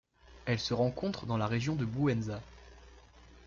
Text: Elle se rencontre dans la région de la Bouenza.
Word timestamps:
Elle 0.47 0.57
se 0.59 0.73
rencontre 0.73 1.27
dans 1.27 1.37
la 1.37 1.45
région 1.45 1.75
de 1.75 1.85
la 1.85 1.91
Bouenza. 1.91 2.41